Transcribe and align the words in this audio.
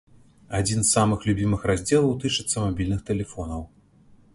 Адзін 0.59 0.79
з 0.83 0.93
самых 0.97 1.27
любімых 1.31 1.69
раздзелаў 1.73 2.19
тычыцца 2.25 2.67
мабільных 2.67 2.99
тэлефонаў. 3.13 3.61